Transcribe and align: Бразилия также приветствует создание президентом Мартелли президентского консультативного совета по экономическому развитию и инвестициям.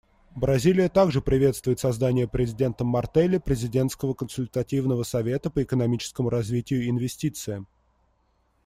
Бразилия 0.35 0.89
также 0.89 1.21
приветствует 1.21 1.79
создание 1.79 2.27
президентом 2.27 2.87
Мартелли 2.87 3.37
президентского 3.37 4.15
консультативного 4.15 5.03
совета 5.03 5.51
по 5.51 5.61
экономическому 5.61 6.31
развитию 6.31 6.83
и 6.85 6.89
инвестициям. 6.89 7.67